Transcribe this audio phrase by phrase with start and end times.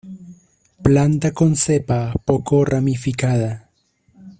[0.85, 3.69] Planta con cepa poco ramificada.